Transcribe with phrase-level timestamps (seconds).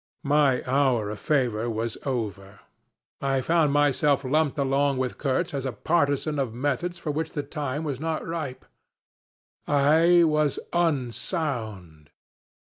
[0.23, 2.61] My hour of favor was over;
[3.21, 7.43] I found myself lumped along with Kurtz as a partisan of methods for which the
[7.43, 8.65] time was not ripe:
[9.67, 12.09] I was unsound!